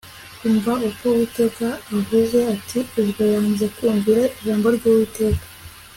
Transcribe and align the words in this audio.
Umva 0.47 0.71
uko 0.87 1.03
Uwiteka 1.11 1.67
avuze 1.97 2.37
ati 2.55 2.79
Ubwo 3.01 3.21
wanze 3.33 3.65
kumvira 3.75 4.21
ijambo 4.37 4.67
ryUwiteka 4.75 5.43